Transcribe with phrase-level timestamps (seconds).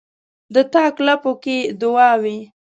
[0.53, 2.37] د تاک لپو کښې دعاوې،